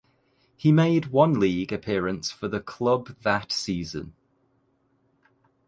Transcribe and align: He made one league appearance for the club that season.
He 0.57 0.71
made 0.71 1.09
one 1.11 1.39
league 1.39 1.71
appearance 1.71 2.31
for 2.31 2.47
the 2.47 2.59
club 2.59 3.17
that 3.21 3.51
season. 3.51 4.15